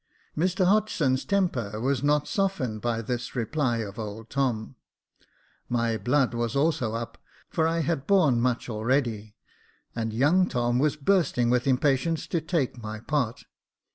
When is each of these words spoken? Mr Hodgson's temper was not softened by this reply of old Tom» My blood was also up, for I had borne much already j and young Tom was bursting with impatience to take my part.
Mr 0.35 0.65
Hodgson's 0.65 1.23
temper 1.23 1.79
was 1.79 2.01
not 2.03 2.27
softened 2.27 2.81
by 2.81 3.03
this 3.03 3.35
reply 3.35 3.77
of 3.85 3.99
old 3.99 4.31
Tom» 4.31 4.75
My 5.69 5.95
blood 5.95 6.33
was 6.33 6.55
also 6.55 6.95
up, 6.95 7.19
for 7.51 7.67
I 7.67 7.81
had 7.81 8.07
borne 8.07 8.41
much 8.41 8.67
already 8.67 9.21
j 9.21 9.33
and 9.95 10.11
young 10.11 10.49
Tom 10.49 10.79
was 10.79 10.95
bursting 10.95 11.51
with 11.51 11.67
impatience 11.67 12.25
to 12.29 12.41
take 12.41 12.81
my 12.81 12.99
part. 12.99 13.43